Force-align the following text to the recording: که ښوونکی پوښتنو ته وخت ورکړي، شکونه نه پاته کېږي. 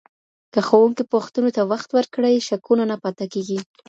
که 0.53 0.59
ښوونکی 0.67 1.03
پوښتنو 1.13 1.49
ته 1.55 1.61
وخت 1.71 1.89
ورکړي، 1.93 2.45
شکونه 2.47 2.83
نه 2.91 2.95
پاته 3.03 3.25
کېږي. 3.33 3.59